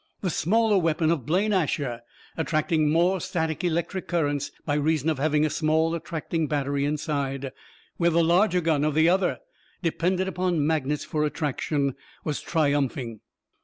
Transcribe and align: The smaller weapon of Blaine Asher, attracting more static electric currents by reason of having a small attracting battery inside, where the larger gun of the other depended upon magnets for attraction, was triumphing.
The 0.21 0.31
smaller 0.31 0.79
weapon 0.79 1.11
of 1.11 1.27
Blaine 1.27 1.53
Asher, 1.53 2.01
attracting 2.35 2.89
more 2.89 3.21
static 3.21 3.63
electric 3.63 4.07
currents 4.07 4.49
by 4.65 4.73
reason 4.73 5.09
of 5.09 5.19
having 5.19 5.45
a 5.45 5.49
small 5.51 5.93
attracting 5.93 6.47
battery 6.47 6.85
inside, 6.85 7.51
where 7.97 8.09
the 8.09 8.23
larger 8.23 8.61
gun 8.61 8.83
of 8.83 8.95
the 8.95 9.07
other 9.07 9.37
depended 9.83 10.27
upon 10.27 10.65
magnets 10.65 11.05
for 11.05 11.23
attraction, 11.23 11.93
was 12.23 12.41
triumphing. 12.41 13.19